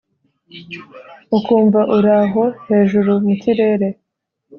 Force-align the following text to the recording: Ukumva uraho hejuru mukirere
Ukumva 1.37 1.79
uraho 1.97 2.43
hejuru 2.67 3.11
mukirere 3.25 3.87